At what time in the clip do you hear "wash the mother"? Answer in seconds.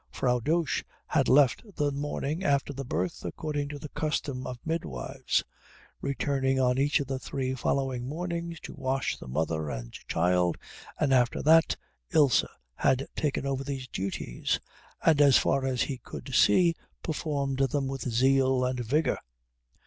8.73-9.69